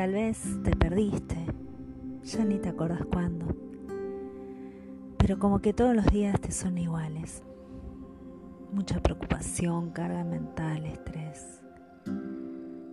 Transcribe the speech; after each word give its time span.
tal 0.00 0.14
vez 0.14 0.40
te 0.62 0.74
perdiste, 0.74 1.36
ya 2.22 2.42
ni 2.42 2.56
te 2.56 2.70
acordás 2.70 3.04
cuándo, 3.04 3.44
pero 5.18 5.38
como 5.38 5.58
que 5.58 5.74
todos 5.74 5.94
los 5.94 6.06
días 6.06 6.40
te 6.40 6.52
son 6.52 6.78
iguales. 6.78 7.42
Mucha 8.72 9.02
preocupación, 9.02 9.90
carga 9.90 10.24
mental, 10.24 10.86
estrés, 10.86 11.62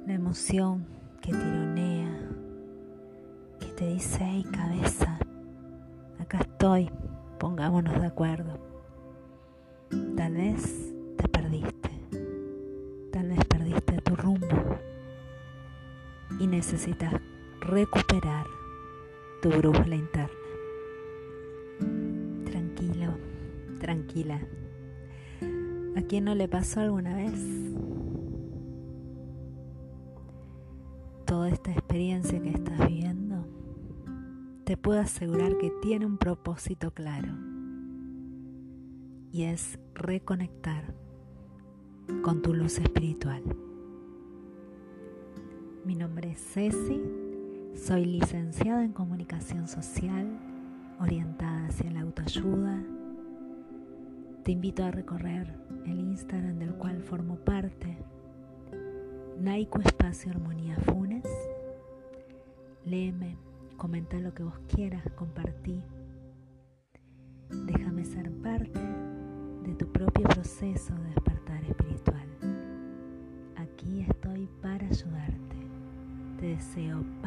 la 0.05 0.15
emoción 0.15 0.86
que 1.21 1.32
tironea, 1.32 2.14
que 3.61 3.68
te 3.68 3.87
dice, 3.87 4.19
hey 4.21 4.46
cabeza, 4.51 5.18
acá 6.19 6.39
estoy, 6.39 6.92
pongámonos 7.39 8.01
de 8.01 8.07
acuerdo. 8.07 8.60
Tal 10.18 10.33
vez 10.33 10.93
te 11.15 11.29
perdiste, 11.29 11.89
tal 13.14 13.29
vez 13.29 13.46
perdiste 13.46 14.01
tu 14.01 14.14
rumbo 14.14 14.67
y 16.39 16.47
necesitas 16.47 17.13
recuperar 17.59 18.45
tu 19.41 19.49
brújula 19.49 19.95
interna. 19.95 20.36
Tranquilo, 22.45 23.17
tranquila. 23.79 24.41
¿A 25.95 26.01
quién 26.01 26.25
no 26.25 26.36
le 26.36 26.47
pasó 26.47 26.79
alguna 26.79 27.15
vez? 27.15 27.33
Toda 31.25 31.50
esta 31.50 31.71
experiencia 31.71 32.41
que 32.41 32.50
estás 32.50 32.88
viviendo, 32.88 33.45
te 34.64 34.78
puedo 34.78 35.00
asegurar 35.00 35.58
que 35.58 35.72
tiene 35.81 36.05
un 36.05 36.17
propósito 36.17 36.91
claro 36.91 37.33
y 39.31 39.44
es 39.44 39.78
reconectar 39.94 40.94
con 42.23 42.41
tu 42.41 42.53
luz 42.53 42.80
espiritual. 42.80 43.44
Mi 45.88 45.96
nombre 45.96 46.32
es 46.32 46.40
Ceci, 46.54 47.02
soy 47.74 48.04
licenciada 48.04 48.84
en 48.84 48.92
comunicación 48.92 49.70
social, 49.70 50.28
orientada 51.00 51.68
hacia 51.68 51.90
la 51.90 52.02
autoayuda. 52.02 52.84
Te 54.44 54.52
invito 54.52 54.84
a 54.84 54.92
recorrer 54.92 55.48
el 55.86 55.98
Instagram 55.98 56.60
del 56.60 56.74
cual 56.74 57.02
formo 57.02 57.38
parte, 57.38 57.98
Naico 59.40 59.80
Espacio 59.80 60.30
Armonía 60.30 60.76
Funes. 60.76 61.26
Léeme, 62.84 63.38
comenta 63.78 64.20
lo 64.20 64.34
que 64.34 64.44
vos 64.44 64.60
quieras, 64.68 65.10
compartí. 65.16 65.82
Déjame 67.66 68.04
ser 68.04 68.30
parte 68.42 68.82
de 69.64 69.74
tu 69.76 69.90
propio 69.94 70.24
proceso 70.28 70.94
de 70.96 71.12
despertar 71.12 71.47
안 76.78 76.83
녕. 76.86 77.27